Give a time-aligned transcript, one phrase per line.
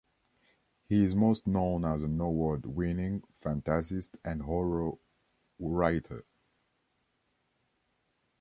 [0.89, 4.93] He is most known as an award winning fantasist and horror
[5.59, 6.25] writer.